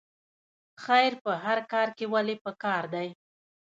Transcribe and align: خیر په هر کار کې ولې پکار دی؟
خیر 0.83 1.11
په 1.23 1.31
هر 1.43 1.59
کار 1.71 1.87
کې 1.97 2.05
ولې 2.13 2.35
پکار 2.45 2.83
دی؟ 2.93 3.07